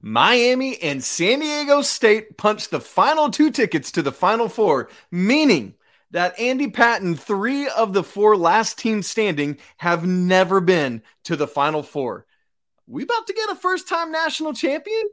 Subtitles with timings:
[0.00, 5.74] Miami and San Diego State punched the final two tickets to the Final Four, meaning
[6.10, 11.48] that Andy Patton, three of the four last teams standing, have never been to the
[11.48, 12.26] Final Four.
[12.86, 15.10] We about to get a first time national champion?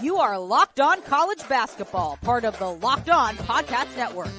[0.00, 4.30] You are Locked On College Basketball, part of the Locked On Podcast Network.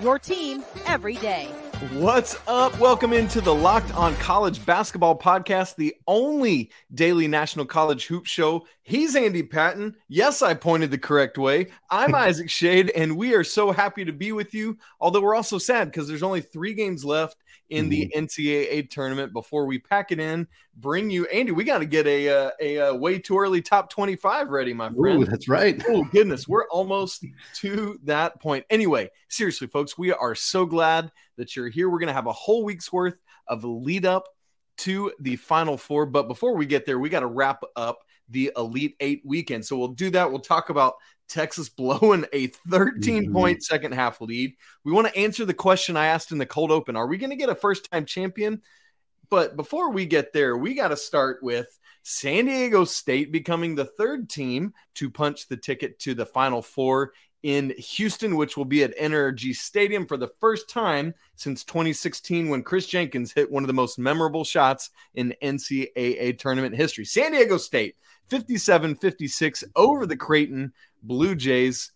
[0.00, 1.50] Your team every day.
[1.80, 2.78] What's up?
[2.78, 8.66] Welcome into the Locked On College Basketball Podcast, the only daily national college hoop show.
[8.82, 9.96] He's Andy Patton.
[10.06, 11.68] Yes, I pointed the correct way.
[11.88, 14.76] I'm Isaac Schade, and we are so happy to be with you.
[15.00, 17.38] Although we're also sad because there's only three games left
[17.70, 18.24] in the mm-hmm.
[18.24, 21.52] NCAA tournament before we pack it in, bring you Andy.
[21.52, 24.90] We got to get a, a, a a way too early top 25 ready, my
[24.90, 25.22] friend.
[25.22, 25.82] Ooh, that's right.
[25.88, 27.24] Oh goodness, we're almost
[27.56, 28.64] to that point.
[28.70, 31.88] Anyway, seriously, folks, we are so glad that you're here.
[31.88, 33.16] We're gonna have a whole week's worth
[33.48, 34.28] of lead up
[34.80, 38.52] to the Final Four, but before we get there, we got to wrap up the
[38.56, 39.64] Elite Eight weekend.
[39.64, 40.30] So we'll do that.
[40.30, 40.94] We'll talk about
[41.28, 43.32] Texas blowing a 13 mm-hmm.
[43.32, 44.54] point second half lead.
[44.84, 47.30] We want to answer the question I asked in the cold open Are we going
[47.30, 48.62] to get a first time champion?
[49.28, 53.84] But before we get there, we got to start with San Diego State becoming the
[53.84, 57.12] third team to punch the ticket to the Final Four
[57.42, 62.62] in Houston, which will be at NRG Stadium for the first time since 2016 when
[62.62, 67.04] Chris Jenkins hit one of the most memorable shots in NCAA tournament history.
[67.04, 67.96] San Diego State
[68.28, 71.92] 57 56 over the Creighton Blue Jays.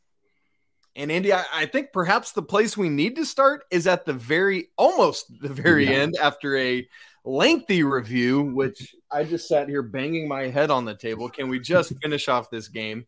[0.97, 4.12] And Andy, I, I, think perhaps the place we need to start is at the
[4.12, 5.97] very, almost the very yeah.
[5.97, 6.87] end after a
[7.25, 11.28] lengthy review, which I just sat here banging my head on the table.
[11.28, 13.06] Can we just finish off this game?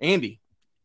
[0.00, 0.40] Andy,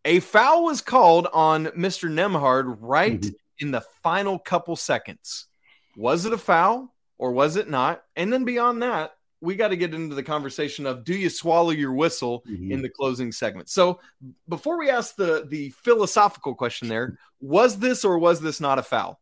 [0.06, 2.10] a foul was called on Mr.
[2.10, 3.36] Nembhard right mm-hmm.
[3.60, 5.48] in the final couple seconds.
[5.96, 8.04] Was it a foul or was it not?
[8.16, 11.70] And then beyond that, we got to get into the conversation of do you swallow
[11.70, 12.72] your whistle mm-hmm.
[12.72, 13.70] in the closing segment.
[13.70, 14.00] So
[14.50, 18.84] before we ask the the philosophical question there, was this or was this not a
[18.84, 19.20] foul?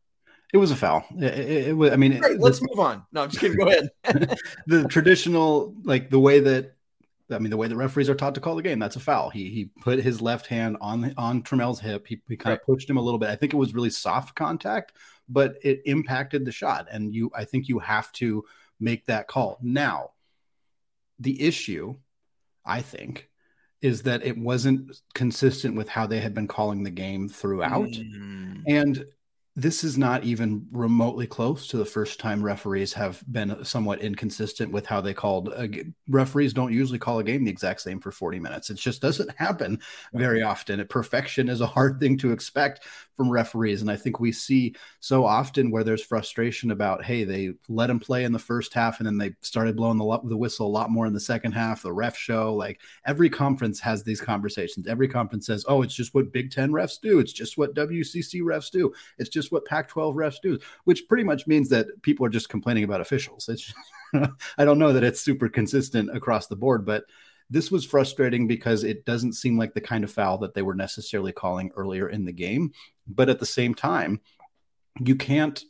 [0.53, 1.05] It was a foul.
[1.17, 1.91] It, it, it was.
[1.91, 3.03] I mean, let's move on.
[3.11, 3.57] No, I'm just kidding.
[3.57, 3.89] Go ahead.
[4.67, 6.74] the traditional, like the way that,
[7.31, 9.29] I mean, the way the referees are taught to call the game, that's a foul.
[9.29, 12.05] He he put his left hand on on Trammell's hip.
[12.07, 12.59] He, he kind right.
[12.59, 13.29] of pushed him a little bit.
[13.29, 14.93] I think it was really soft contact,
[15.27, 16.87] but it impacted the shot.
[16.91, 18.43] And you, I think you have to
[18.79, 19.57] make that call.
[19.61, 20.11] Now,
[21.19, 21.95] the issue,
[22.65, 23.29] I think,
[23.81, 27.89] is that it wasn't consistent with how they had been calling the game throughout.
[27.89, 28.63] Mm.
[28.67, 29.05] And
[29.57, 34.71] this is not even remotely close to the first time referees have been somewhat inconsistent
[34.71, 35.53] with how they called
[36.09, 38.69] referees don't usually call a game the exact same for 40 minutes.
[38.69, 39.79] It just doesn't happen
[40.13, 40.85] very often.
[40.87, 42.85] Perfection is a hard thing to expect
[43.15, 47.51] from referees and i think we see so often where there's frustration about hey they
[47.69, 50.67] let them play in the first half and then they started blowing the, the whistle
[50.67, 54.21] a lot more in the second half the ref show like every conference has these
[54.21, 54.87] conversations.
[54.87, 57.19] Every conference says oh it's just what big 10 refs do.
[57.19, 58.93] It's just what wcc refs do.
[59.17, 62.29] It's just just what Pac 12 refs do, which pretty much means that people are
[62.29, 63.47] just complaining about officials.
[63.47, 63.73] It's,
[64.57, 67.05] I don't know that it's super consistent across the board, but
[67.49, 70.73] this was frustrating because it doesn't seem like the kind of foul that they were
[70.73, 72.73] necessarily calling earlier in the game.
[73.07, 74.19] But at the same time,
[74.99, 75.63] you can't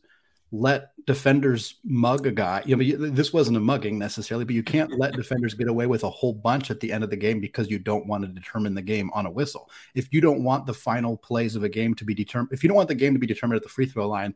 [0.52, 2.64] let defenders mug a guy.
[2.66, 6.04] You know, this wasn't a mugging necessarily, but you can't let defenders get away with
[6.04, 8.74] a whole bunch at the end of the game because you don't want to determine
[8.74, 9.70] the game on a whistle.
[9.94, 12.70] If you don't want the final plays of a game to be determined, if you
[12.70, 14.36] don't want the game to be determined at the free throw line,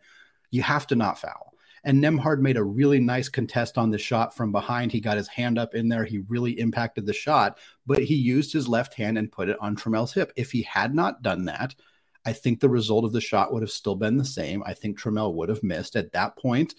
[0.51, 1.53] you have to not foul.
[1.83, 4.91] And Nembhard made a really nice contest on the shot from behind.
[4.91, 6.03] He got his hand up in there.
[6.03, 9.75] He really impacted the shot, but he used his left hand and put it on
[9.75, 10.33] Trammell's hip.
[10.35, 11.75] If he had not done that,
[12.25, 14.63] I think the result of the shot would have still been the same.
[14.65, 16.75] I think Trammell would have missed at that point.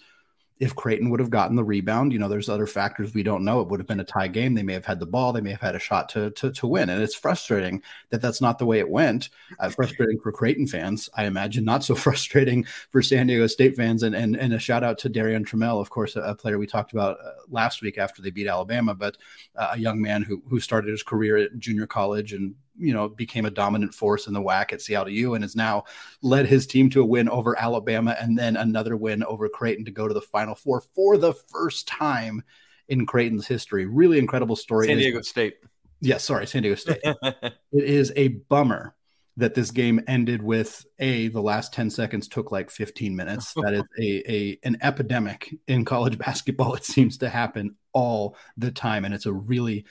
[0.59, 3.61] If Creighton would have gotten the rebound, you know, there's other factors we don't know.
[3.61, 4.53] It would have been a tie game.
[4.53, 5.33] They may have had the ball.
[5.33, 6.91] They may have had a shot to to, to win.
[6.91, 7.81] And it's frustrating
[8.11, 9.29] that that's not the way it went.
[9.59, 11.65] Uh, frustrating for Creighton fans, I imagine.
[11.65, 14.03] Not so frustrating for San Diego State fans.
[14.03, 16.67] And and, and a shout out to Darrion Trammell, of course, a, a player we
[16.67, 19.17] talked about uh, last week after they beat Alabama, but
[19.55, 23.09] uh, a young man who who started his career at junior college and you know
[23.09, 25.83] became a dominant force in the WAC at Seattle U and has now
[26.21, 29.91] led his team to a win over Alabama and then another win over Creighton to
[29.91, 32.43] go to the Final Four for the first time
[32.87, 33.85] in Creighton's history.
[33.85, 34.87] Really incredible story.
[34.87, 35.55] San Diego State.
[36.01, 36.99] Yes, yeah, sorry, San Diego State.
[37.03, 38.95] it is a bummer
[39.37, 43.73] that this game ended with a the last 10 seconds took like 15 minutes that
[43.73, 49.05] is a, a an epidemic in college basketball it seems to happen all the time
[49.05, 49.85] and it's a really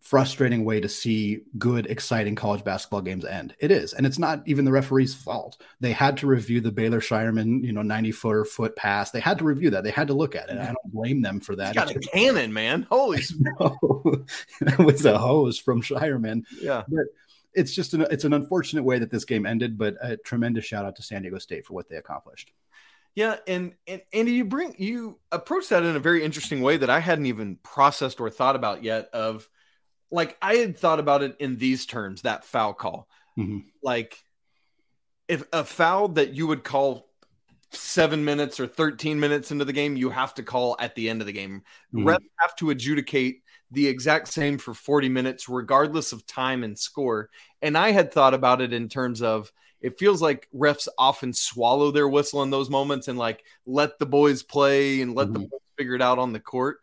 [0.00, 3.54] frustrating way to see good, exciting college basketball games end.
[3.58, 5.60] It is, and it's not even the referee's fault.
[5.80, 9.10] They had to review the Baylor Scheierman, you know, ninety foot foot pass.
[9.10, 9.84] They had to review that.
[9.84, 10.58] They had to look at it.
[10.58, 11.68] I don't blame them for that.
[11.68, 12.86] He's got a cannon, man.
[12.90, 13.18] Holy,
[13.58, 16.44] that was a hose from Scheierman.
[16.60, 17.04] Yeah, but
[17.54, 19.78] it's just an it's an unfortunate way that this game ended.
[19.78, 22.52] But a tremendous shout out to San Diego State for what they accomplished.
[23.14, 26.90] Yeah, and and Andy, you bring you approach that in a very interesting way that
[26.90, 29.08] I hadn't even processed or thought about yet.
[29.12, 29.48] Of
[30.10, 33.08] like I had thought about it in these terms that foul call.
[33.38, 33.58] Mm-hmm.
[33.82, 34.22] Like
[35.28, 37.08] if a foul that you would call
[37.70, 41.20] seven minutes or 13 minutes into the game, you have to call at the end
[41.20, 41.62] of the game.
[41.94, 42.08] Mm-hmm.
[42.08, 47.28] Refs have to adjudicate the exact same for 40 minutes, regardless of time and score.
[47.60, 51.90] And I had thought about it in terms of it feels like refs often swallow
[51.90, 55.42] their whistle in those moments and like let the boys play and let mm-hmm.
[55.42, 56.78] them figure it out on the court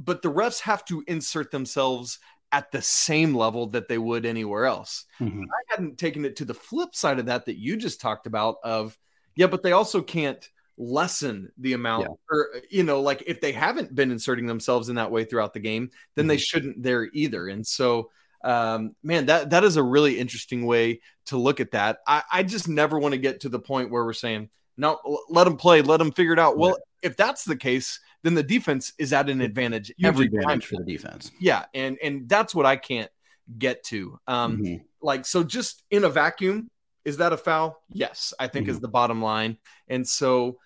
[0.00, 2.18] but the refs have to insert themselves
[2.52, 5.04] at the same level that they would anywhere else.
[5.20, 5.42] Mm-hmm.
[5.42, 8.56] I hadn't taken it to the flip side of that that you just talked about
[8.64, 8.98] of
[9.36, 12.14] yeah, but they also can't lessen the amount yeah.
[12.30, 15.60] or you know like if they haven't been inserting themselves in that way throughout the
[15.60, 16.28] game then mm-hmm.
[16.28, 18.10] they shouldn't there either and so
[18.44, 22.42] um man that that is a really interesting way to look at that i i
[22.42, 24.48] just never want to get to the point where we're saying
[24.78, 24.98] no
[25.28, 28.42] let them play let them figure it out well if that's the case then the
[28.42, 31.30] defense is at an advantage every advantage time for the defense.
[31.40, 33.10] Yeah, and and that's what I can't
[33.56, 34.18] get to.
[34.26, 34.74] Um, mm-hmm.
[35.00, 36.68] like so, just in a vacuum,
[37.04, 37.82] is that a foul?
[37.88, 38.72] Yes, I think mm-hmm.
[38.72, 39.58] is the bottom line.
[39.88, 40.58] And so,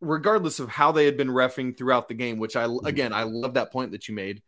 [0.00, 2.86] regardless of how they had been refing throughout the game, which I mm-hmm.
[2.86, 4.42] again I love that point that you made.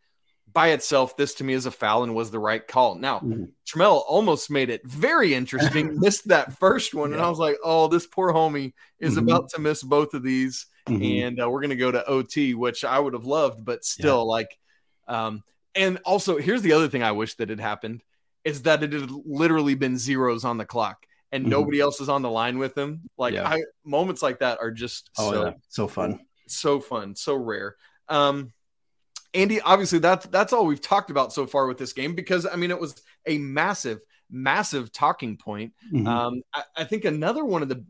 [0.51, 2.95] By itself, this to me is a foul and was the right call.
[2.95, 3.19] Now.
[3.67, 7.17] Trammell almost made it very interesting, missed that first one, yeah.
[7.17, 9.29] and I was like, "Oh, this poor homie is mm-hmm.
[9.29, 11.25] about to miss both of these." Mm-hmm.
[11.25, 14.17] and uh, we're going to go to OT, which I would have loved, but still,
[14.17, 14.21] yeah.
[14.21, 14.59] like,
[15.07, 15.43] um,
[15.75, 18.01] and also here's the other thing I wish that had happened
[18.43, 21.51] is that it had literally been zeros on the clock and mm-hmm.
[21.51, 23.09] nobody else is on the line with them.
[23.17, 23.47] Like, yeah.
[23.47, 25.53] I, moments like that are just oh, so, yeah.
[25.67, 27.75] so fun, so fun, so rare.
[28.07, 28.53] Um,
[29.33, 32.55] Andy, obviously that's that's all we've talked about so far with this game because I
[32.55, 33.99] mean it was a massive,
[34.29, 35.73] massive talking point.
[35.93, 36.07] Mm-hmm.
[36.07, 37.85] Um, I, I, think another one of the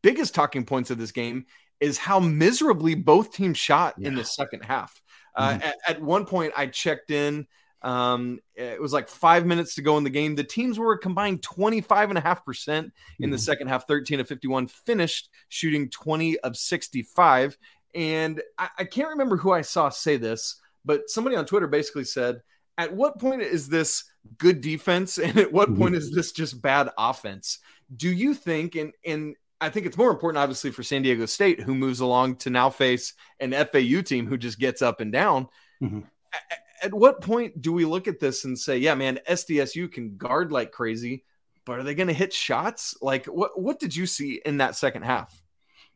[0.00, 1.44] biggest talking points of this game
[1.80, 4.08] is how miserably both teams shot yeah.
[4.08, 5.02] in the second half.
[5.34, 5.62] Uh, mm-hmm.
[5.62, 7.46] at, at, one point, I checked in.
[7.82, 10.34] Um, it was like five minutes to go in the game.
[10.34, 13.30] The teams were combined 25.5% in mm-hmm.
[13.30, 17.58] the second half, 13 of 51, finished shooting 20 of 65.
[17.94, 22.04] And I, I can't remember who I saw say this, but somebody on Twitter basically
[22.04, 22.42] said,
[22.78, 24.04] At what point is this
[24.38, 25.18] good defense?
[25.22, 25.82] And at what mm-hmm.
[25.82, 27.58] point is this just bad offense?
[27.94, 31.60] Do you think, and, and I think it's more important, obviously, for San Diego State,
[31.60, 35.48] who moves along to now face an FAU team who just gets up and down.
[35.82, 36.00] Mm-hmm.
[36.32, 40.16] At, at what point do we look at this and say, yeah, man, SDSU can
[40.16, 41.24] guard like crazy,
[41.64, 42.94] but are they going to hit shots?
[43.00, 45.42] Like, what what did you see in that second half?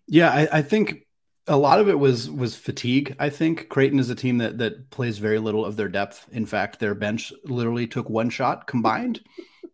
[0.07, 1.07] Yeah, I, I think
[1.47, 3.15] a lot of it was was fatigue.
[3.19, 6.27] I think Creighton is a team that that plays very little of their depth.
[6.33, 9.21] In fact, their bench literally took one shot combined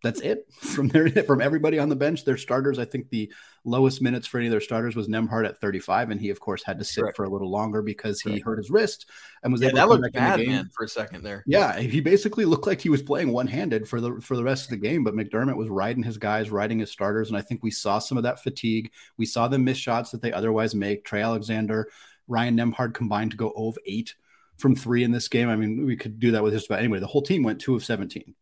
[0.03, 2.25] that's it from their from everybody on the bench.
[2.25, 3.33] Their starters, I think the
[3.65, 6.63] lowest minutes for any of their starters was Nembhard at 35, and he of course
[6.63, 7.17] had to sit Correct.
[7.17, 8.45] for a little longer because he Correct.
[8.45, 9.11] hurt his wrist
[9.43, 11.43] and was yeah, able that to looked bad, man, for a second there.
[11.47, 14.65] Yeah, he basically looked like he was playing one handed for the for the rest
[14.65, 15.05] of the game.
[15.05, 18.19] But McDermott was riding his guys, riding his starters, and I think we saw some
[18.19, 18.93] of that fatigue.
[19.17, 21.05] We saw them miss shots that they otherwise make.
[21.05, 21.89] Trey Alexander,
[22.29, 24.15] Ryan Nembhard combined to go 0 of 8
[24.57, 25.49] from three in this game.
[25.49, 27.01] I mean, we could do that with just about anyway.
[27.01, 28.35] The whole team went two of 17.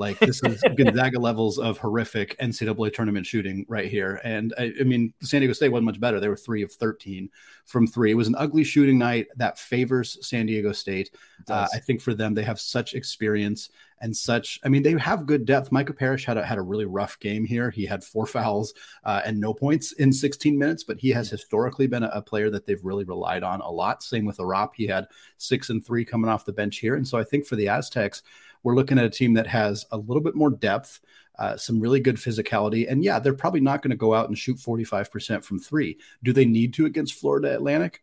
[0.00, 4.20] Like this is Gonzaga levels of horrific NCAA tournament shooting right here.
[4.24, 6.18] And I, I, mean, San Diego State wasn't much better.
[6.18, 7.28] They were three of 13
[7.66, 8.10] from three.
[8.10, 11.10] It was an ugly shooting night that favors San Diego State.
[11.48, 13.68] Uh, I think for them, they have such experience
[14.00, 14.58] and such.
[14.64, 15.70] I mean, they have good depth.
[15.70, 17.70] Micah Parrish had a, had a really rough game here.
[17.70, 18.72] He had four fouls
[19.04, 22.50] uh, and no points in 16 minutes, but he has historically been a, a, player
[22.50, 24.02] that they've really relied on a lot.
[24.02, 24.70] Same with Arop.
[24.74, 26.96] He had six and three coming off the bench here.
[26.96, 28.22] And so I think for the Aztecs,
[28.62, 31.00] we're looking at a team that has a little bit more depth,
[31.38, 32.90] uh, some really good physicality.
[32.90, 35.98] And yeah, they're probably not going to go out and shoot 45% from three.
[36.22, 38.02] Do they need to against Florida Atlantic?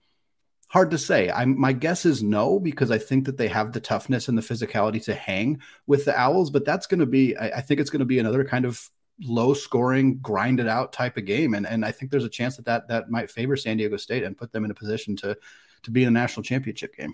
[0.69, 1.29] Hard to say.
[1.29, 4.41] I'm, my guess is no, because I think that they have the toughness and the
[4.41, 6.49] physicality to hang with the Owls.
[6.49, 8.89] But that's going to be, I, I think it's going to be another kind of
[9.21, 11.53] low scoring, grinded out type of game.
[11.53, 14.23] And, and I think there's a chance that, that that might favor San Diego State
[14.23, 15.37] and put them in a position to,
[15.83, 17.13] to be in a national championship game.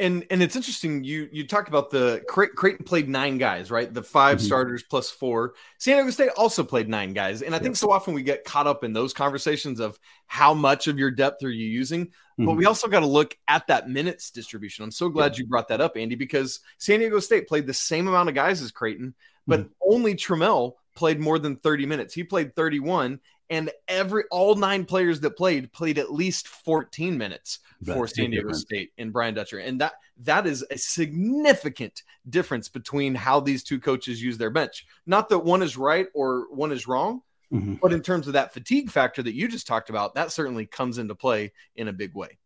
[0.00, 1.04] And and it's interesting.
[1.04, 3.92] You you talked about the Creighton played nine guys, right?
[3.92, 4.44] The 5 mm-hmm.
[4.44, 5.54] starters plus four.
[5.78, 8.66] San Diego State also played nine guys, and I think so often we get caught
[8.66, 9.96] up in those conversations of
[10.26, 12.46] how much of your depth are you using, mm-hmm.
[12.46, 14.82] but we also got to look at that minutes distribution.
[14.82, 15.42] I'm so glad yeah.
[15.42, 18.62] you brought that up, Andy, because San Diego State played the same amount of guys
[18.62, 19.14] as Creighton,
[19.46, 19.92] but mm-hmm.
[19.92, 22.14] only Trammell played more than 30 minutes.
[22.14, 23.20] He played 31,
[23.50, 28.52] and every all nine players that played played at least 14 minutes for San Diego.
[28.52, 29.58] State and Brian Dutcher.
[29.58, 34.86] And that that is a significant difference between how these two coaches use their bench.
[35.06, 37.22] Not that one is right or one is wrong,
[37.52, 37.74] mm-hmm.
[37.74, 40.98] but in terms of that fatigue factor that you just talked about, that certainly comes
[40.98, 42.38] into play in a big way.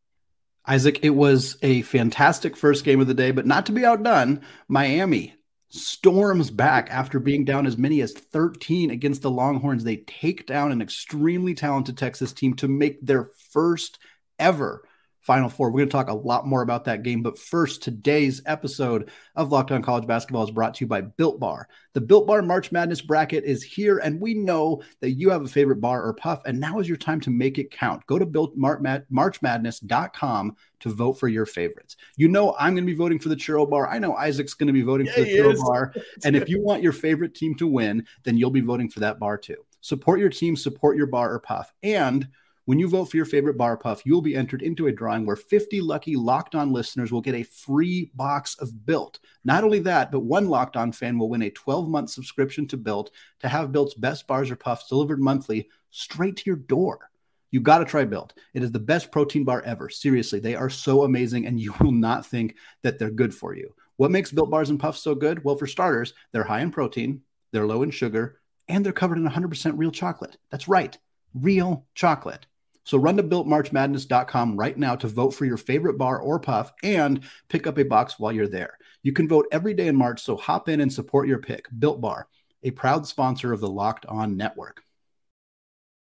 [0.67, 4.43] Isaac, it was a fantastic first game of the day, but not to be outdone.
[4.69, 5.35] Miami
[5.71, 9.85] storms back after being down as many as 13 against the Longhorns.
[9.85, 13.99] They take down an extremely talented Texas team to make their first
[14.39, 14.88] ever
[15.29, 15.71] Final Four.
[15.71, 17.23] We're going to talk a lot more about that game.
[17.23, 21.39] But first, today's episode of Locked On College Basketball is brought to you by Built
[21.39, 21.69] Bar.
[21.93, 25.47] The Built Bar March Madness bracket is here, and we know that you have a
[25.47, 28.07] favorite bar or puff, and now is your time to make it count.
[28.07, 31.97] Go to builtmarchmadness.com to vote for your favorites.
[32.17, 33.87] You know, I'm going to be voting for the churro bar.
[33.87, 35.63] I know Isaac's going to be voting yeah, for the churro is.
[35.63, 35.93] bar.
[36.25, 39.19] and if you want your favorite team to win, then you'll be voting for that
[39.19, 39.59] bar too.
[39.83, 41.71] Support your team, support your bar or puff.
[41.83, 42.27] And
[42.69, 45.37] when you vote for your favorite bar puff, you'll be entered into a drawing where
[45.37, 49.21] 50 lucky locked on listeners will get a free box of Built.
[49.43, 52.77] Not only that, but one locked on fan will win a 12 month subscription to
[52.77, 53.11] Built
[53.41, 57.11] to have Built's best bars or puffs delivered monthly straight to your door.
[57.51, 58.35] You got to try Built.
[58.53, 59.89] It is the best protein bar ever.
[59.89, 63.75] Seriously, they are so amazing, and you will not think that they're good for you.
[63.97, 65.43] What makes Built bars and puffs so good?
[65.43, 69.27] Well, for starters, they're high in protein, they're low in sugar, and they're covered in
[69.27, 70.37] 100% real chocolate.
[70.51, 70.95] That's right,
[71.33, 72.45] real chocolate.
[72.89, 77.23] So run to builtmarchmadness.com right now to vote for your favorite bar or puff and
[77.51, 78.79] pick up a box while you're there.
[79.03, 81.67] You can vote every day in March, so hop in and support your pick.
[81.79, 82.29] Built Bar,
[82.63, 84.81] a proud sponsor of the Locked On Network.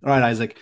[0.01, 0.58] All right, Isaac.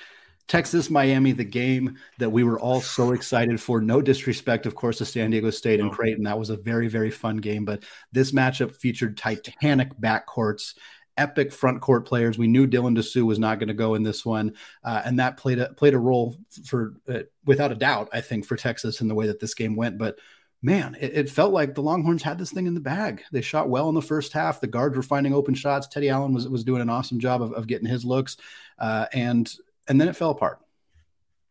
[0.47, 3.79] Texas, Miami, the game that we were all so excited for.
[3.79, 6.23] No disrespect, of course, to San Diego State and Creighton.
[6.23, 7.65] That was a very, very fun game.
[7.65, 10.73] But this matchup featured titanic backcourts
[11.19, 12.37] epic front court players.
[12.37, 15.37] We knew Dylan Disu was not going to go in this one, uh, and that
[15.37, 18.09] played a played a role for uh, without a doubt.
[18.13, 20.17] I think for Texas in the way that this game went, but.
[20.61, 23.23] Man, it, it, felt like the Longhorns had this thing in the bag.
[23.31, 24.59] They shot well in the first half.
[24.59, 25.87] The guards were finding open shots.
[25.87, 28.35] Timmy Allen was was doing an awesome job of, of getting his looks,
[28.77, 29.49] uh, and
[29.87, 30.59] and then it fell apart.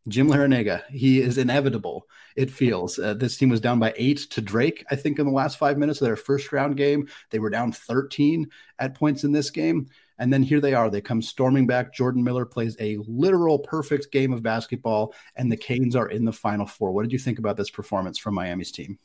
[0.09, 2.09] Jim Larrañaga, he is inevitable.
[2.35, 4.85] It feels uh, this team was down by eight to Drake.
[4.91, 7.73] I think in the last five minutes of their first round game, they were down
[7.73, 8.49] 13
[8.79, 9.89] at points in this game,
[10.19, 10.89] and then here they are.
[10.89, 11.93] They come storming back.
[11.93, 16.33] Jordan Miller plays a literal perfect game of basketball, and the Canes are in the
[16.33, 16.93] Final Four.
[16.93, 18.99] What did you think about this performance from Miami's team?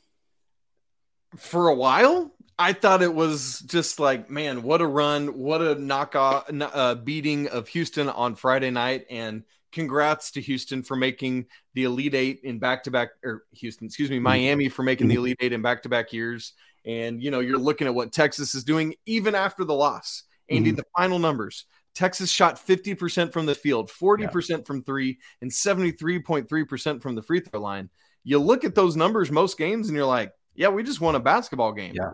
[1.36, 5.74] For a while, I thought it was just like, man, what a run, what a
[5.74, 9.42] knockoff uh, beating of Houston on Friday night, and
[9.74, 14.08] congrats to Houston for making the Elite Eight in back to back, or Houston, excuse
[14.08, 16.54] me, Miami for making the Elite Eight in back to back years.
[16.86, 20.22] And, you know, you're looking at what Texas is doing even after the loss.
[20.48, 20.76] Andy, mm-hmm.
[20.76, 24.56] the final numbers Texas shot 50% from the field, 40% yeah.
[24.64, 27.88] from three, and 73.3% from the free throw line.
[28.24, 31.20] You look at those numbers most games and you're like, yeah, we just won a
[31.20, 31.94] basketball game.
[31.94, 32.10] Yeah.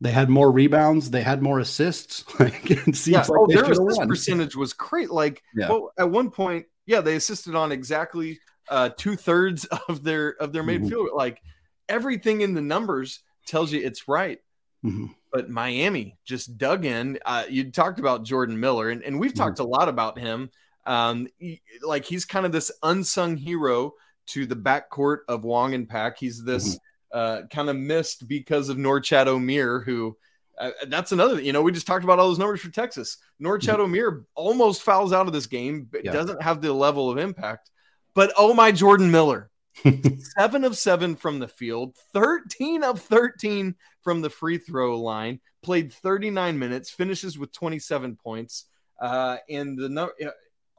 [0.00, 1.10] They had more rebounds.
[1.10, 2.24] They had more assists.
[2.40, 3.20] it yeah.
[3.20, 4.08] Like oh, their assist won.
[4.08, 5.10] percentage was great.
[5.10, 5.68] Like, yeah.
[5.68, 8.38] well, at one point, yeah, they assisted on exactly
[8.68, 10.90] uh, two thirds of their of their made mm-hmm.
[10.90, 11.08] field.
[11.14, 11.40] Like
[11.88, 14.38] everything in the numbers tells you it's right.
[14.84, 15.06] Mm-hmm.
[15.32, 17.18] But Miami just dug in.
[17.24, 19.42] Uh, you talked about Jordan Miller, and, and we've mm-hmm.
[19.42, 20.50] talked a lot about him.
[20.84, 23.94] Um, he, like he's kind of this unsung hero
[24.26, 26.18] to the backcourt of Wong and Pack.
[26.18, 26.85] He's this mm-hmm
[27.16, 30.18] uh, kind of missed because of Norchad Omier, who
[30.58, 33.16] uh, that's another, you know, we just talked about all those numbers for Texas.
[33.42, 34.18] Norchad mm-hmm.
[34.34, 36.12] Almost fouls out of this game, but yeah.
[36.12, 37.70] doesn't have the level of impact.
[38.12, 39.50] But oh my, Jordan Miller,
[40.38, 45.94] seven of seven from the field, 13 of 13 from the free throw line, played
[45.94, 48.66] 39 minutes, finishes with 27 points.
[49.00, 50.12] Uh, and the number,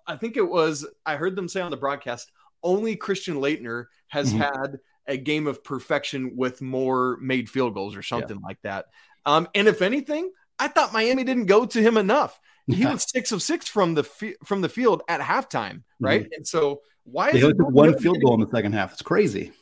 [0.05, 4.29] I think it was, I heard them say on the broadcast, only Christian Laettner has
[4.31, 4.41] mm-hmm.
[4.41, 8.45] had a game of perfection with more made field goals or something yeah.
[8.45, 8.85] like that.
[9.25, 12.39] Um, and if anything, I thought Miami didn't go to him enough.
[12.67, 12.93] He yeah.
[12.93, 14.03] was six of six from the
[14.43, 16.23] from the field at halftime, right?
[16.23, 16.33] Mm-hmm.
[16.33, 18.91] And so why is they is one field goal in the second half?
[18.91, 19.53] It's crazy.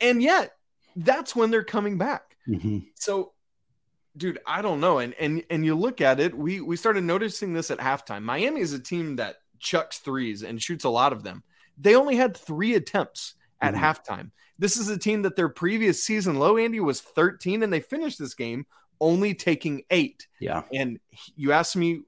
[0.00, 0.52] And yet,
[0.94, 2.36] that's when they're coming back.
[2.48, 2.78] Mm-hmm.
[2.94, 3.32] So,
[4.16, 4.98] dude, I don't know.
[4.98, 8.22] And and and you look at it, we we started noticing this at halftime.
[8.22, 11.42] Miami is a team that chucks threes and shoots a lot of them.
[11.78, 13.82] They only had three attempts at mm-hmm.
[13.82, 14.30] halftime.
[14.58, 18.18] This is a team that their previous season low, Andy, was 13, and they finished
[18.18, 18.66] this game
[19.00, 20.26] only taking eight.
[20.38, 20.62] Yeah.
[20.72, 21.00] And
[21.34, 22.02] you asked me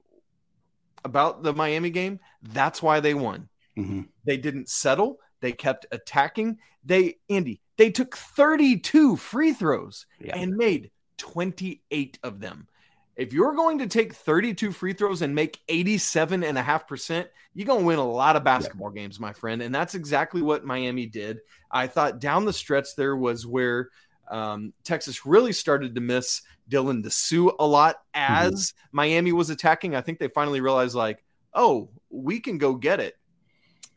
[1.03, 2.19] about the Miami game.
[2.43, 3.49] That's why they won.
[3.77, 4.01] Mm-hmm.
[4.25, 5.19] They didn't settle.
[5.41, 6.59] They kept attacking.
[6.83, 10.37] They, Andy, they took 32 free throws yeah.
[10.37, 12.67] and made 28 of them.
[13.15, 17.99] If you're going to take 32 free throws and make 87.5%, you're going to win
[17.99, 19.03] a lot of basketball yeah.
[19.03, 19.61] games, my friend.
[19.61, 21.39] And that's exactly what Miami did.
[21.71, 23.89] I thought down the stretch there was where
[24.29, 28.87] um, Texas really started to miss Dylan Disu a lot as mm-hmm.
[28.91, 29.95] Miami was attacking.
[29.95, 33.15] I think they finally realized, like, oh, we can go get it.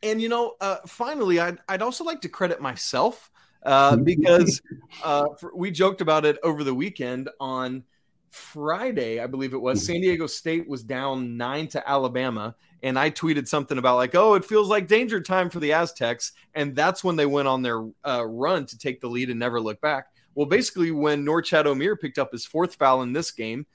[0.03, 3.33] And, you know, uh, finally, I'd, I'd also like to credit myself
[3.65, 4.63] uh, because
[5.03, 7.83] uh, for, we joked about it over the weekend on
[8.31, 9.81] Friday, I believe it was.
[9.81, 9.93] Mm-hmm.
[9.93, 12.55] San Diego State was down nine to Alabama.
[12.83, 16.33] And I tweeted something about, like, oh, it feels like danger time for the Aztecs.
[16.55, 19.61] And that's when they went on their uh, run to take the lead and never
[19.61, 20.09] look back.
[20.35, 23.67] Well, basically, when Norchad Omier picked up his fourth foul in this game,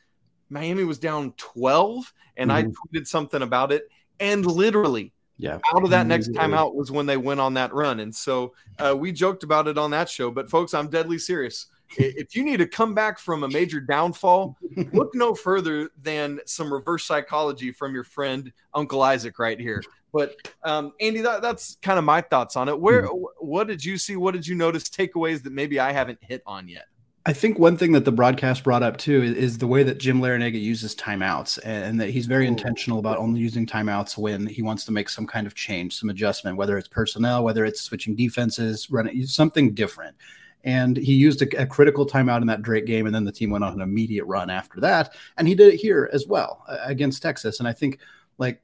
[0.50, 2.14] Miami was down 12.
[2.38, 2.70] And mm-hmm.
[2.70, 3.90] I tweeted something about it.
[4.20, 5.60] And literally, yeah.
[5.76, 8.00] Out of that next timeout was when they went on that run.
[8.00, 10.32] And so uh, we joked about it on that show.
[10.32, 11.68] But folks, I'm deadly serious.
[11.98, 14.58] If you need to come back from a major downfall,
[14.94, 19.84] look no further than some reverse psychology from your friend Uncle Isaac right here.
[20.12, 22.80] But um, Andy, that, that's kind of my thoughts on it.
[22.80, 23.24] Where, mm-hmm.
[23.40, 24.16] what did you see?
[24.16, 24.84] What did you notice?
[24.84, 26.86] Takeaways that maybe I haven't hit on yet.
[27.26, 29.98] I think one thing that the broadcast brought up too is, is the way that
[29.98, 34.62] Jim Larrañaga uses timeouts, and that he's very intentional about only using timeouts when he
[34.62, 38.14] wants to make some kind of change, some adjustment, whether it's personnel, whether it's switching
[38.14, 40.18] defenses, running something different.
[40.64, 43.50] And he used a, a, critical timeout in that Drake game, and then the team
[43.50, 45.14] went on an immediate run after that.
[45.38, 47.60] And he did it here as well uh, against Texas.
[47.60, 48.00] And I think
[48.38, 48.62] like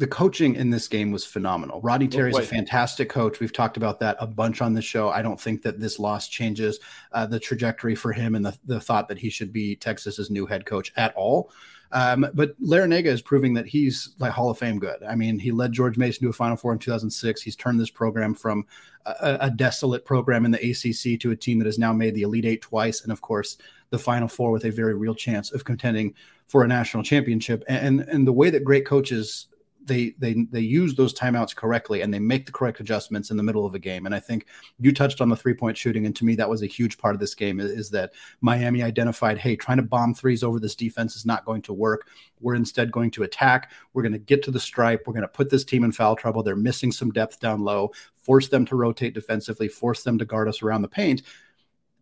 [0.00, 1.80] the coaching in this game was phenomenal.
[1.82, 3.38] Rodney Terry is a fantastic coach.
[3.38, 5.10] We've talked about that a bunch on the show.
[5.10, 6.80] I don't think that this loss changes
[7.12, 10.46] uh, the trajectory for him and the, the thought that he should be Texas's new
[10.46, 11.52] head coach at all.
[11.92, 15.02] Um, but Larrañaga is proving that he's like Hall of Fame good.
[15.02, 17.42] I mean, he led George Mason to a Final Four in 2006.
[17.42, 18.66] He's turned this program from
[19.06, 22.22] a, a desolate program in the ACC to a team that has now made the
[22.22, 23.56] Elite Eight twice, and of course,
[23.90, 26.14] the Final Four with a very real chance of contending
[26.46, 27.64] for a national championship.
[27.68, 29.46] And and the way that great coaches
[29.84, 33.42] they they they use those timeouts correctly and they make the correct adjustments in the
[33.42, 34.06] middle of a game.
[34.06, 34.46] And I think
[34.78, 37.14] you touched on the three point shooting, and to me that was a huge part
[37.14, 37.60] of this game.
[37.60, 41.44] Is, is, that Miami identified, hey, trying to bomb threes over this defense is not
[41.44, 42.08] going to work.
[42.40, 43.72] We're instead going to attack.
[43.92, 45.04] We're going to get to the stripe.
[45.06, 46.42] We're going to put this team in foul trouble.
[46.42, 47.90] They're missing some depth down low.
[48.14, 49.68] Force them to rotate defensively.
[49.68, 51.22] Force them to guard us around the paint,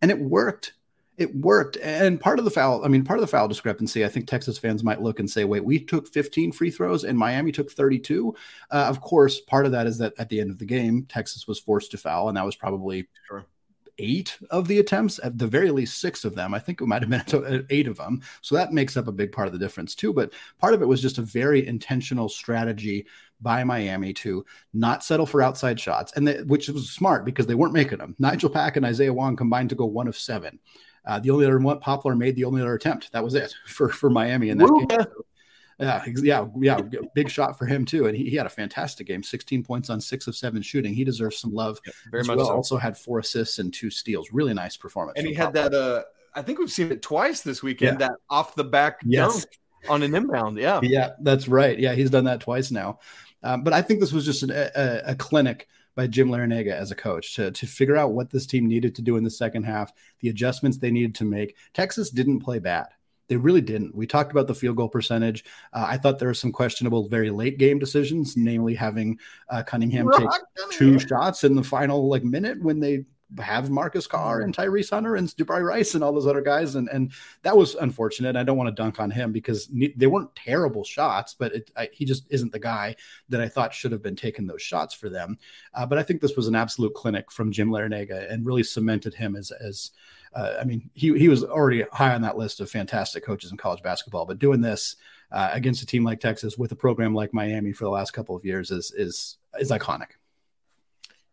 [0.01, 0.73] and it worked
[1.19, 1.77] it worked.
[1.77, 4.57] And part of the foul, I mean, part of the foul discrepancy, I think Texas
[4.57, 8.33] fans might look and say, wait, we took 15 free throws and Miami took 32.
[8.71, 11.45] Uh, of course, part of that is that at the end of the game, Texas
[11.45, 13.45] was forced to foul, and that was probably sure.
[13.97, 16.53] eight of the attempts, at the very least six of them.
[16.53, 18.21] I think it might have been eight of them.
[18.41, 20.13] So that makes up a big part of the difference, too.
[20.13, 23.07] But part of it was just a very intentional strategy
[23.41, 27.55] by Miami to not settle for outside shots, and they, which was smart because they
[27.55, 28.15] weren't making them.
[28.19, 30.59] Nigel Pack and Isaiah Wong combined to go one of seven.
[31.05, 33.11] Uh, the only other one Poplar made the only other attempt.
[33.11, 34.85] That was it for for Miami in that Woo.
[34.85, 34.99] game.
[35.79, 36.81] Yeah, yeah, yeah.
[37.13, 39.23] Big shot for him too, and he, he had a fantastic game.
[39.23, 40.93] 16 points on six of seven shooting.
[40.93, 41.79] He deserves some love.
[41.85, 42.37] Yeah, very much.
[42.37, 42.47] Well.
[42.47, 42.53] So.
[42.53, 44.33] Also had four assists and two steals.
[44.33, 45.17] Really nice performance.
[45.17, 45.69] And he had Poplar.
[45.69, 45.73] that.
[45.73, 46.03] Uh,
[46.35, 48.01] I think we've seen it twice this weekend.
[48.01, 48.07] Yeah.
[48.09, 49.45] That off the back yes.
[49.45, 50.57] dunk on an inbound.
[50.57, 51.79] Yeah, yeah, that's right.
[51.79, 52.99] Yeah, he's done that twice now.
[53.41, 56.91] Um, but I think this was just an, a, a clinic by Jim Larrañaga as
[56.91, 59.63] a coach to, to figure out what this team needed to do in the second
[59.63, 61.55] half, the adjustments they needed to make.
[61.73, 62.87] Texas didn't play bad.
[63.27, 63.93] They really didn't.
[63.93, 65.45] We talked about the field goal percentage.
[65.71, 70.07] Uh, I thought there were some questionable, very late game decisions, namely having uh, Cunningham
[70.07, 70.99] Rock take Cunningham.
[70.99, 73.05] two shots in the final like minute when they
[73.37, 76.89] have Marcus Carr and Tyrese Hunter and Jabari Rice and all those other guys, and
[76.89, 77.11] and
[77.43, 78.35] that was unfortunate.
[78.35, 81.89] I don't want to dunk on him because they weren't terrible shots, but it, I,
[81.91, 82.95] he just isn't the guy
[83.29, 85.37] that I thought should have been taking those shots for them.
[85.73, 89.13] Uh, but I think this was an absolute clinic from Jim Larrañaga and really cemented
[89.13, 89.91] him as as
[90.33, 93.57] uh, I mean he he was already high on that list of fantastic coaches in
[93.57, 94.95] college basketball, but doing this.
[95.31, 98.35] Uh, against a team like Texas with a program like Miami for the last couple
[98.35, 100.17] of years is is is iconic.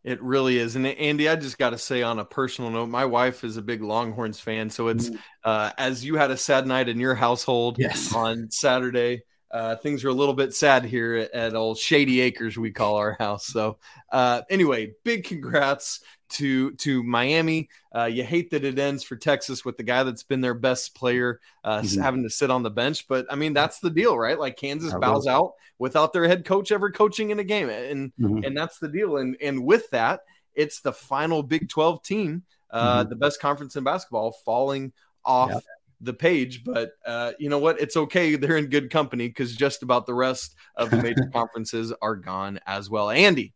[0.06, 0.76] It really is.
[0.76, 3.62] And Andy, I just got to say on a personal note, my wife is a
[3.62, 4.70] big Longhorns fan.
[4.70, 5.18] So it's mm.
[5.42, 8.14] uh, as you had a sad night in your household yes.
[8.14, 9.24] on Saturday.
[9.50, 12.96] Uh, things are a little bit sad here at, at old Shady Acres, we call
[12.96, 13.46] our house.
[13.46, 13.78] So,
[14.12, 17.68] uh, anyway, big congrats to to Miami.
[17.94, 20.94] Uh, you hate that it ends for Texas with the guy that's been their best
[20.94, 22.00] player uh, mm-hmm.
[22.00, 24.38] having to sit on the bench, but I mean that's the deal, right?
[24.38, 28.44] Like Kansas bows out without their head coach ever coaching in a game, and mm-hmm.
[28.44, 29.16] and that's the deal.
[29.18, 30.20] And and with that,
[30.54, 33.10] it's the final Big 12 team, uh, mm-hmm.
[33.10, 34.92] the best conference in basketball, falling
[35.24, 35.62] off yep.
[36.00, 36.64] the page.
[36.64, 37.80] But uh, you know what?
[37.80, 38.36] It's okay.
[38.36, 42.58] They're in good company because just about the rest of the major conferences are gone
[42.66, 43.10] as well.
[43.10, 43.52] Andy,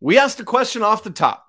[0.00, 1.44] we asked a question off the top.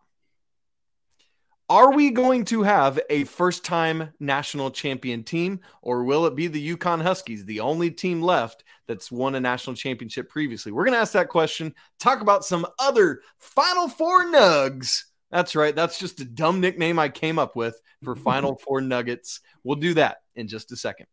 [1.70, 6.48] Are we going to have a first time national champion team, or will it be
[6.48, 10.72] the UConn Huskies, the only team left that's won a national championship previously?
[10.72, 15.04] We're going to ask that question, talk about some other Final Four nugs.
[15.30, 15.76] That's right.
[15.76, 19.42] That's just a dumb nickname I came up with for Final Four Nuggets.
[19.64, 21.06] We'll do that in just a second.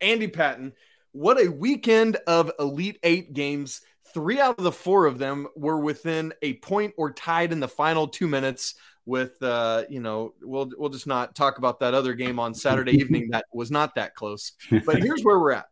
[0.00, 0.74] Andy Patton,
[1.10, 3.80] what a weekend of Elite Eight games.
[4.12, 7.68] Three out of the four of them were within a point or tied in the
[7.68, 8.74] final two minutes
[9.06, 12.92] with uh, you know, we'll we'll just not talk about that other game on Saturday
[12.92, 14.52] evening that was not that close.
[14.84, 15.66] But here's where we're at.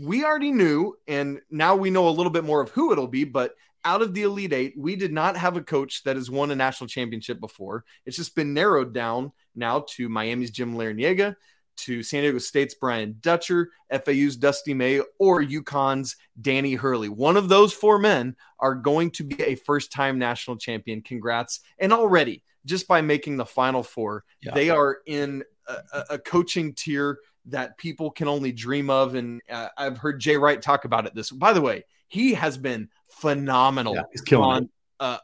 [0.00, 3.24] We already knew, and now we know a little bit more of who it'll be,
[3.24, 3.52] but
[3.84, 6.56] out of the Elite Eight, we did not have a coach that has won a
[6.56, 7.84] national championship before.
[8.04, 11.36] It's just been narrowed down now to Miami's Jim Larrañaga,
[11.78, 17.08] to San Diego State's Brian Dutcher, FAU's Dusty May, or UConn's Danny Hurley.
[17.08, 21.02] One of those four men are going to be a first time national champion.
[21.02, 21.60] Congrats.
[21.78, 24.24] And already, just by making the final four.
[24.42, 24.54] Yeah.
[24.54, 29.14] They are in a, a, coaching tier that people can only dream of.
[29.14, 31.30] And uh, I've heard Jay Wright talk about it this.
[31.30, 33.94] By the way, he has been phenomenal.
[33.94, 34.68] Yeah, he's killing on.
[35.00, 35.18] Uh,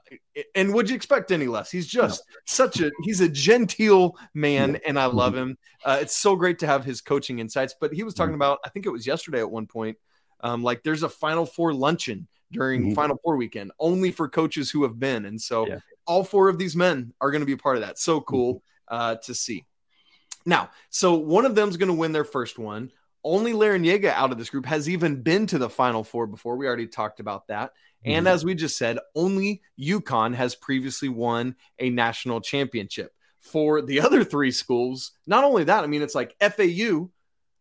[0.55, 1.71] and would you expect any less?
[1.71, 2.37] He's just no.
[2.47, 5.59] such a he's a genteel man, and I love him.
[5.85, 7.75] Uh, it's so great to have his coaching insights.
[7.81, 8.37] But he was talking mm-hmm.
[8.37, 9.99] about, I think it was yesterday at one point,
[10.41, 12.95] um, like there's a Final Four luncheon during mm-hmm.
[12.95, 16.59] Final Four weekend only for coaches who have been, and so yeah all four of
[16.59, 17.99] these men are going to be a part of that.
[17.99, 18.95] So cool mm-hmm.
[18.95, 19.65] uh, to see.
[20.47, 22.91] Now, so one of them's going to win their first one.
[23.23, 26.57] Only Larrañaga out of this group has even been to the Final Four before.
[26.57, 27.73] We already talked about that.
[28.05, 28.35] And mm-hmm.
[28.35, 33.13] as we just said, only UConn has previously won a national championship.
[33.41, 37.11] For the other three schools, not only that, I mean, it's like FAU,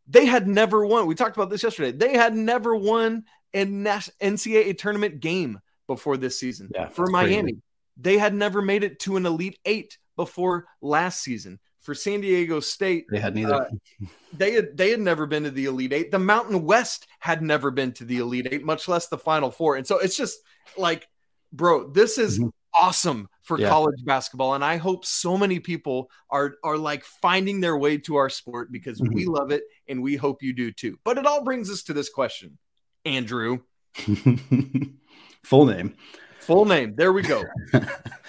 [0.08, 1.08] they had never won.
[1.08, 1.92] We talked about this yesterday.
[1.92, 6.70] They had never won a NCAA tournament game before this season.
[6.74, 7.62] Yeah, for Miami, crazy.
[7.98, 11.60] They had never made it to an Elite Eight before last season.
[11.84, 13.56] For San Diego State, they had neither.
[13.56, 13.70] Uh,
[14.32, 16.12] they had they had never been to the Elite Eight.
[16.12, 19.76] The Mountain West had never been to the Elite Eight, much less the Final Four.
[19.76, 20.40] And so it's just
[20.78, 21.08] like,
[21.52, 22.50] bro, this is mm-hmm.
[22.74, 23.68] awesome for yeah.
[23.68, 28.16] college basketball, and I hope so many people are are like finding their way to
[28.16, 29.14] our sport because mm-hmm.
[29.14, 30.98] we love it, and we hope you do too.
[31.04, 32.58] But it all brings us to this question,
[33.06, 33.60] Andrew.
[35.44, 35.96] Full name.
[36.40, 36.96] Full name.
[36.96, 37.44] There we go.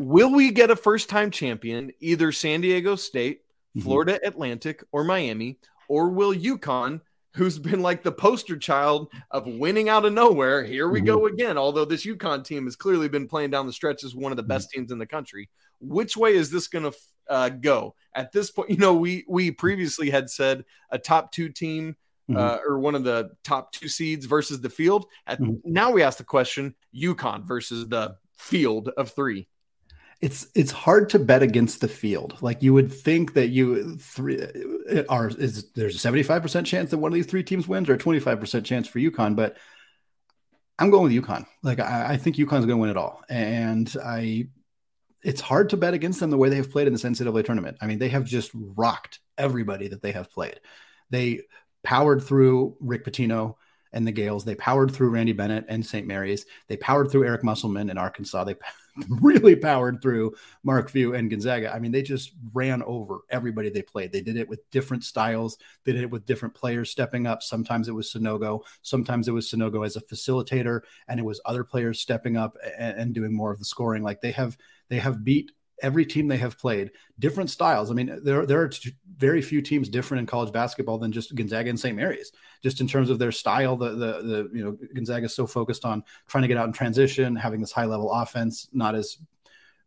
[0.00, 3.42] Will we get a first time champion, either San Diego State,
[3.76, 3.82] mm-hmm.
[3.82, 4.28] Florida mm-hmm.
[4.28, 5.58] Atlantic, or Miami?
[5.88, 7.02] Or will UConn,
[7.34, 11.06] who's been like the poster child of winning out of nowhere, here we mm-hmm.
[11.06, 11.58] go again?
[11.58, 14.42] Although this UConn team has clearly been playing down the stretch as one of the
[14.42, 14.80] best mm-hmm.
[14.80, 15.50] teams in the country.
[15.80, 17.94] Which way is this going to uh, go?
[18.14, 21.96] At this point, you know, we we previously had said a top two team
[22.34, 25.06] uh, or one of the top two seeds versus the field.
[25.26, 25.40] At.
[25.64, 29.46] Now we ask the question: UConn versus the field of three.
[30.20, 32.36] It's it's hard to bet against the field.
[32.42, 34.38] Like you would think that you three
[35.08, 37.88] are is there's a seventy five percent chance that one of these three teams wins,
[37.88, 39.56] or a twenty five percent chance for UConn, but.
[40.78, 41.44] I'm going with UConn.
[41.62, 44.48] Like I, I think UConn's going to win it all, and I
[45.22, 47.76] it's hard to bet against them the way they have played in this NCAA tournament.
[47.80, 50.60] I mean, they have just rocked everybody that they have played.
[51.10, 51.42] They
[51.82, 53.56] powered through Rick Pitino
[53.92, 54.44] and the Gaels.
[54.44, 56.06] They powered through Randy Bennett and St.
[56.06, 56.46] Mary's.
[56.68, 58.44] They powered through Eric Musselman in Arkansas.
[58.44, 58.54] They
[59.08, 61.72] really powered through Mark Few and Gonzaga.
[61.74, 64.12] I mean, they just ran over everybody they played.
[64.12, 65.58] They did it with different styles.
[65.84, 67.42] They did it with different players stepping up.
[67.42, 68.60] Sometimes it was Sanogo.
[68.82, 72.98] Sometimes it was Sanogo as a facilitator, and it was other players stepping up and,
[72.98, 74.02] and doing more of the scoring.
[74.02, 74.56] Like they have,
[74.88, 77.90] they have beat every team they have played, different styles.
[77.90, 78.70] I mean, there there are
[79.16, 81.96] very few teams different in college basketball than just Gonzaga and St.
[81.96, 83.76] Mary's, just in terms of their style.
[83.76, 86.72] The the the you know Gonzaga is so focused on trying to get out in
[86.72, 89.18] transition, having this high level offense, not as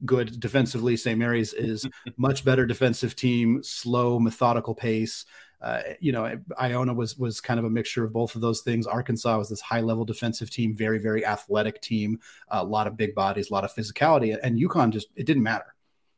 [0.05, 0.97] good defensively.
[0.97, 1.17] St.
[1.17, 5.25] Mary's is much better defensive team, slow, methodical pace.
[5.61, 8.85] Uh, you know, Iona was was kind of a mixture of both of those things.
[8.85, 13.15] Arkansas was this high level defensive team, very very athletic team, a lot of big
[13.15, 15.73] bodies, a lot of physicality, and UConn just it didn't matter.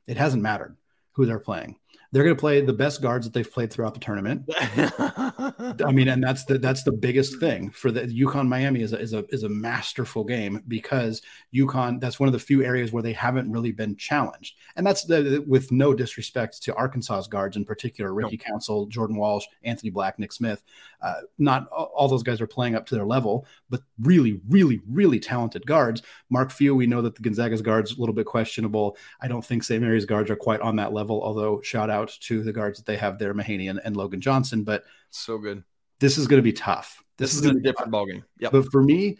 [0.07, 0.77] It hasn't mattered
[1.13, 1.77] who they're playing.
[2.15, 4.45] They're going to play the best guards that they've played throughout the tournament.
[4.57, 8.99] I mean, and that's the that's the biggest thing for the UConn Miami is a,
[8.99, 11.21] is a is a masterful game because
[11.53, 15.03] UConn that's one of the few areas where they haven't really been challenged, and that's
[15.03, 18.49] the, with no disrespect to Arkansas's guards in particular, Ricky no.
[18.49, 20.63] Council, Jordan Walsh, Anthony Black, Nick Smith.
[21.01, 25.19] Uh, not all those guys are playing up to their level, but really, really, really
[25.19, 26.01] talented guards.
[26.29, 28.95] Mark Few, we know that the Gonzaga's guards a little bit questionable.
[29.19, 29.81] I don't think St.
[29.81, 32.97] Mary's guards are quite on that level, although shout out to the guards that they
[32.97, 34.63] have there, Mahaney and, and Logan Johnson.
[34.63, 35.63] But so good.
[35.99, 37.03] This is going to be tough.
[37.17, 38.23] This, this is, is a different ballgame.
[38.39, 38.49] Yeah.
[38.51, 39.17] But for me,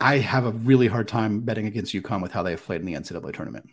[0.00, 2.86] I have a really hard time betting against UConn with how they have played in
[2.86, 3.68] the NCAA tournament.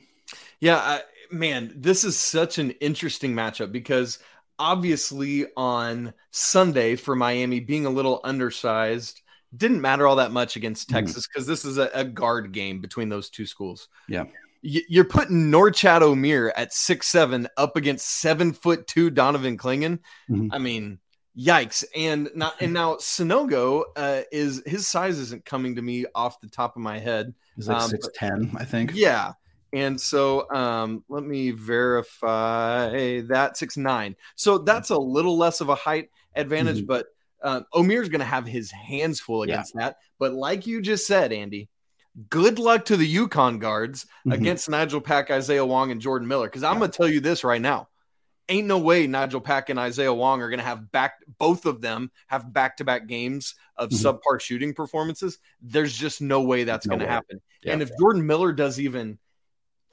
[0.59, 1.01] Yeah, I,
[1.31, 4.19] man, this is such an interesting matchup because
[4.59, 9.21] obviously on Sunday for Miami being a little undersized
[9.55, 10.99] didn't matter all that much against mm-hmm.
[10.99, 11.49] Texas because mm.
[11.49, 13.89] this is a, a, guard game between those two schools.
[14.07, 14.25] Yeah.
[14.61, 19.99] You're putting Norchad Omier at six seven up against seven foot two Donovan Clingan.
[20.29, 20.47] Mm-hmm.
[20.51, 20.99] I mean,
[21.37, 21.83] yikes!
[21.95, 26.49] And not and now Sanogo uh, is his size isn't coming to me off the
[26.49, 27.33] top of my head.
[27.55, 28.91] He's like um, six ten, I think.
[28.93, 29.33] Yeah,
[29.73, 34.15] and so um, let me verify that six nine.
[34.35, 36.85] So that's a little less of a height advantage, mm-hmm.
[36.85, 37.07] but
[37.41, 39.81] uh, Omier's going to have his hands full against yeah.
[39.81, 39.97] that.
[40.19, 41.69] But like you just said, Andy,
[42.29, 44.31] good luck to the UConn guards mm-hmm.
[44.31, 46.47] against Nigel Pack, Isaiah Wong, and Jordan Miller.
[46.47, 46.79] Because I'm yeah.
[46.79, 47.87] going to tell you this right now.
[48.49, 51.79] Ain't no way Nigel Pack and Isaiah Wong are going to have back, both of
[51.79, 54.07] them have back to back games of mm-hmm.
[54.07, 55.37] subpar shooting performances.
[55.61, 57.39] There's just no way that's no going to happen.
[57.63, 57.73] Yeah.
[57.73, 59.19] And if Jordan Miller does even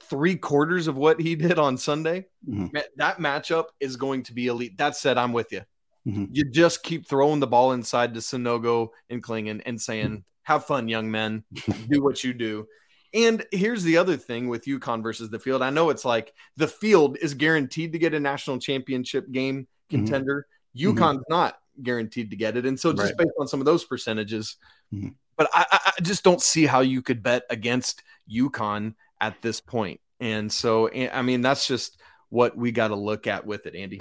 [0.01, 2.75] three quarters of what he did on Sunday, mm-hmm.
[2.97, 4.77] that matchup is going to be elite.
[4.77, 5.61] That said, I'm with you.
[6.09, 6.25] Mm-hmm.
[6.31, 10.87] You just keep throwing the ball inside to Sanogo and Clingan and saying, have fun,
[10.87, 11.43] young men.
[11.89, 12.67] do what you do.
[13.13, 15.61] And here's the other thing with UConn versus the field.
[15.61, 19.97] I know it's like the field is guaranteed to get a national championship game mm-hmm.
[19.97, 20.47] contender.
[20.75, 20.89] Mm-hmm.
[20.89, 21.33] UConn's mm-hmm.
[21.33, 22.65] not guaranteed to get it.
[22.65, 23.17] And so just right.
[23.17, 24.57] based on some of those percentages,
[24.93, 25.09] mm-hmm.
[25.37, 30.01] but I, I, just don't see how you could bet against UConn at this point.
[30.19, 33.99] And so, I mean, that's just what we got to look at with it, Andy.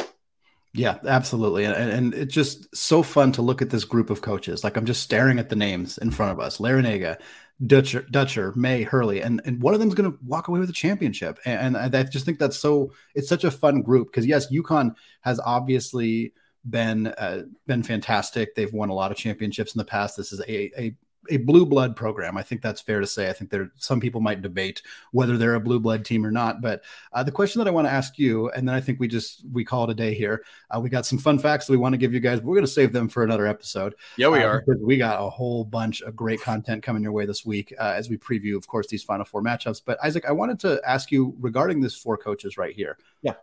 [0.74, 1.64] Yeah, absolutely.
[1.64, 4.62] And, and it's just so fun to look at this group of coaches.
[4.62, 7.18] Like I'm just staring at the names in front of us Larrañaga,
[7.66, 10.74] Dutcher, Dutcher, May, Hurley, and, and one of them's going to walk away with a
[10.74, 11.38] championship.
[11.44, 14.94] And, and I just think that's so, it's such a fun group because, yes, UConn
[15.22, 16.33] has obviously
[16.68, 18.54] been uh, been fantastic.
[18.54, 20.16] They've won a lot of championships in the past.
[20.16, 20.94] This is a, a
[21.30, 22.36] a blue blood program.
[22.36, 23.28] I think that's fair to say.
[23.28, 26.60] I think there some people might debate whether they're a blue blood team or not.
[26.60, 29.08] But uh, the question that I want to ask you, and then I think we
[29.08, 30.44] just we call it a day here.
[30.70, 32.40] Uh, we got some fun facts that we want to give you guys.
[32.40, 33.94] But We're going to save them for another episode.
[34.16, 34.64] Yeah, we uh, are.
[34.80, 38.08] We got a whole bunch of great content coming your way this week uh, as
[38.08, 39.82] we preview, of course, these final four matchups.
[39.84, 42.98] But Isaac, I wanted to ask you regarding this four coaches right here.
[43.22, 43.34] Yeah,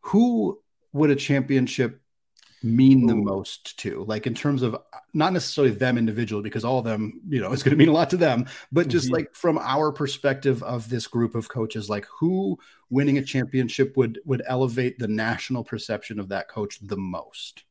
[0.00, 0.60] who
[0.92, 2.00] would a championship
[2.64, 4.74] mean the most to like in terms of
[5.12, 7.92] not necessarily them individually because all of them you know it's going to mean a
[7.92, 9.16] lot to them but just mm-hmm.
[9.16, 14.18] like from our perspective of this group of coaches like who winning a championship would
[14.24, 17.64] would elevate the national perception of that coach the most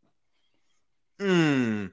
[1.19, 1.86] Hmm.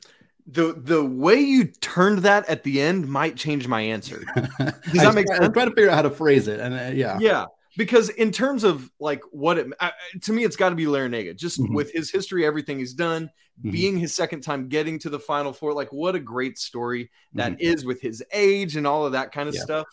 [0.47, 4.25] the the way you turned that at the end might change my answer.
[4.35, 5.45] Does that make sense?
[5.45, 7.45] I'm trying to figure out how to phrase it, and uh, yeah, yeah
[7.77, 9.91] because in terms of like what it uh,
[10.23, 11.75] to me it's got to be Larrañaga just mm-hmm.
[11.75, 13.71] with his history everything he's done mm-hmm.
[13.71, 17.53] being his second time getting to the final four like what a great story that
[17.53, 17.61] mm-hmm.
[17.61, 19.63] is with his age and all of that kind of yeah.
[19.63, 19.87] stuff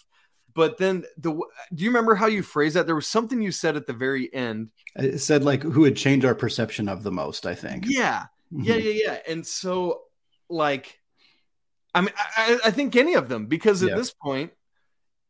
[0.53, 3.75] but then the do you remember how you phrased that there was something you said
[3.75, 7.45] at the very end it said like who would change our perception of the most
[7.45, 8.87] i think yeah yeah mm-hmm.
[8.87, 10.01] yeah yeah and so
[10.49, 10.99] like
[11.93, 13.95] i mean i, I think any of them because at yeah.
[13.95, 14.51] this point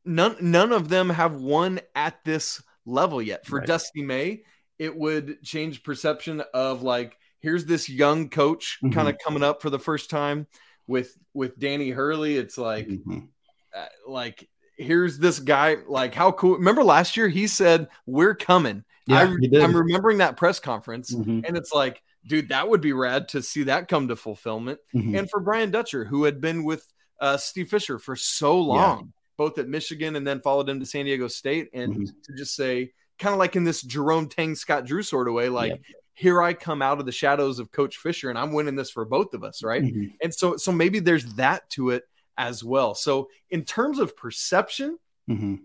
[0.08, 3.46] none none of them have won at this level yet.
[3.46, 3.68] For right.
[3.68, 4.44] Dusty May,
[4.80, 8.94] it would change perception of like here's this young coach mm-hmm.
[8.94, 10.48] kind of coming up for the first time
[10.88, 12.38] with with Danny Hurley.
[12.38, 13.20] It's like mm-hmm.
[13.76, 16.56] uh, like here's this guy like how cool.
[16.56, 18.84] Remember last year he said we're coming.
[19.06, 21.46] Yeah, I, am remembering that press conference, mm-hmm.
[21.46, 24.80] and it's like, dude, that would be rad to see that come to fulfillment.
[24.94, 25.16] Mm-hmm.
[25.16, 26.86] And for Brian Dutcher, who had been with
[27.22, 31.06] uh, Steve Fisher for so long, both at Michigan and then followed him to San
[31.06, 31.70] Diego State.
[31.74, 32.06] And mm-hmm.
[32.06, 35.50] to just say, kind of like in this Jerome Tang, Scott Drew sort of way,
[35.50, 35.82] like, yep.
[36.14, 39.06] here I come out of the shadows of Coach Fisher and I'm winning this for
[39.06, 39.64] both of us.
[39.64, 39.84] Right.
[39.84, 40.16] Mm-hmm.
[40.22, 42.04] And so, so maybe there's that to it
[42.38, 42.96] as well.
[42.96, 44.98] So, in terms of perception,
[45.30, 45.56] mm-hmm.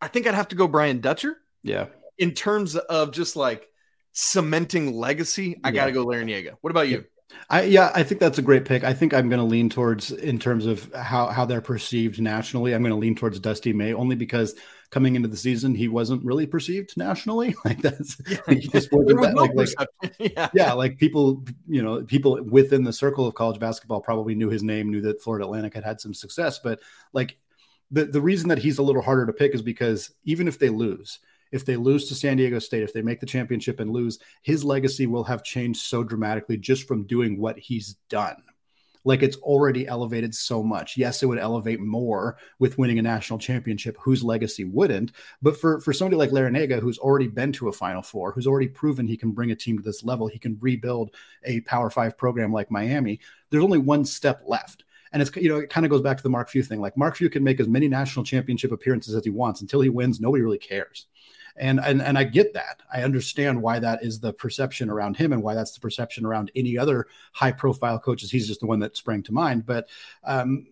[0.00, 1.36] I think I'd have to go Brian Dutcher.
[1.62, 1.86] Yeah.
[2.18, 3.68] In terms of just like
[4.12, 5.74] cementing legacy, I yeah.
[5.74, 6.56] got to go Larry Larrañaga.
[6.60, 7.04] What about you?
[7.50, 8.84] I yeah, I think that's a great pick.
[8.84, 12.74] I think I'm going to lean towards in terms of how how they're perceived nationally.
[12.74, 14.54] I'm going to lean towards Dusty May only because
[14.90, 17.54] coming into the season he wasn't really perceived nationally.
[17.64, 20.48] Like that's yeah, he just wasn't that, like, like yeah.
[20.54, 24.62] yeah, like people you know people within the circle of college basketball probably knew his
[24.62, 26.80] name, knew that Florida Atlantic had had some success, but
[27.12, 27.36] like
[27.90, 30.70] the the reason that he's a little harder to pick is because even if they
[30.70, 31.18] lose
[31.52, 34.64] if they lose to San Diego State, if they make the championship and lose, his
[34.64, 38.42] legacy will have changed so dramatically just from doing what he's done.
[39.04, 40.96] Like it's already elevated so much.
[40.96, 45.12] Yes, it would elevate more with winning a national championship, whose legacy wouldn't.
[45.40, 48.68] But for, for somebody like Larrañaga, who's already been to a Final Four, who's already
[48.68, 51.10] proven he can bring a team to this level, he can rebuild
[51.44, 54.84] a Power Five program like Miami, there's only one step left.
[55.12, 56.80] And it's you know it kind of goes back to the Mark Few thing.
[56.80, 59.90] Like Mark Few can make as many national championship appearances as he wants until he
[59.90, 60.20] wins.
[60.20, 61.06] Nobody really cares
[61.56, 62.82] and and and I get that.
[62.92, 66.50] I understand why that is the perception around him and why that's the perception around
[66.54, 68.30] any other high profile coaches.
[68.30, 69.66] He's just the one that sprang to mind.
[69.66, 69.88] But
[70.24, 70.66] um,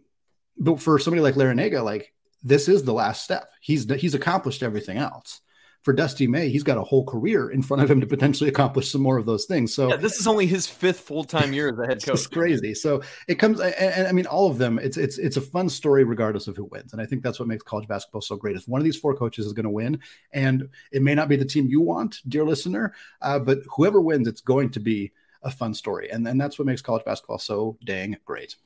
[0.58, 2.12] but for somebody like Larrañaga, like
[2.42, 3.50] this is the last step.
[3.60, 5.40] He's he's accomplished everything else
[5.82, 8.90] for Dusty May, he's got a whole career in front of him to potentially accomplish
[8.90, 9.74] some more of those things.
[9.74, 12.14] So yeah, this is only his fifth full time year as a head coach.
[12.14, 12.74] It's crazy.
[12.74, 14.78] So it comes, and, I mean, all of them.
[14.78, 17.48] It's it's it's a fun story regardless of who wins, and I think that's what
[17.48, 18.56] makes college basketball so great.
[18.56, 20.00] Is one of these four coaches is going to win,
[20.32, 24.28] and it may not be the team you want, dear listener, uh, but whoever wins,
[24.28, 25.12] it's going to be
[25.42, 28.56] a fun story, and and that's what makes college basketball so dang great.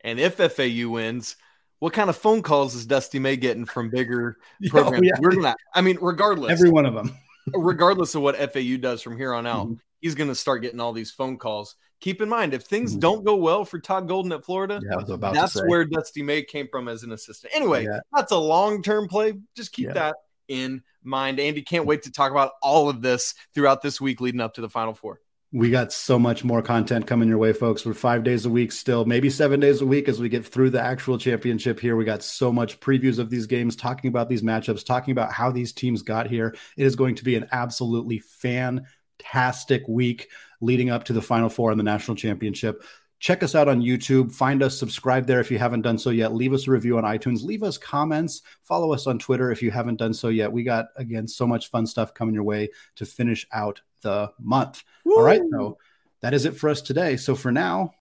[0.00, 1.36] And if FAU wins,
[1.78, 4.98] what kind of phone calls is Dusty May getting from bigger programs?
[4.98, 5.20] Oh, yeah.
[5.20, 7.16] We're gonna, I mean, regardless, every one of them,
[7.54, 9.74] regardless of what FAU does from here on out, mm-hmm.
[10.00, 11.76] he's going to start getting all these phone calls.
[12.00, 13.00] Keep in mind, if things mm-hmm.
[13.00, 16.88] don't go well for Todd Golden at Florida, yeah, that's where Dusty May came from
[16.88, 17.54] as an assistant.
[17.56, 18.00] Anyway, yeah.
[18.14, 19.34] that's a long term play.
[19.56, 20.16] Just keep that
[20.48, 21.40] in mind.
[21.40, 24.60] Andy, can't wait to talk about all of this throughout this week leading up to
[24.60, 25.20] the Final Four
[25.52, 27.86] we got so much more content coming your way, folks.
[27.86, 30.70] We're five days a week still, maybe seven days a week as we get through
[30.70, 31.96] the actual championship here.
[31.96, 35.52] We got so much previews of these games, talking about these matchups, talking about how
[35.52, 36.56] these teams got here.
[36.76, 40.28] It is going to be an absolutely fantastic week
[40.60, 42.82] leading up to the Final Four and the national championship.
[43.18, 44.32] Check us out on YouTube.
[44.32, 46.34] Find us, subscribe there if you haven't done so yet.
[46.34, 47.42] Leave us a review on iTunes.
[47.42, 48.42] Leave us comments.
[48.62, 50.52] Follow us on Twitter if you haven't done so yet.
[50.52, 54.84] We got, again, so much fun stuff coming your way to finish out the month.
[55.04, 55.16] Woo!
[55.16, 55.40] All right.
[55.50, 55.78] So
[56.20, 57.16] that is it for us today.
[57.16, 57.94] So for now,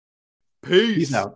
[0.62, 1.34] peace, peace out.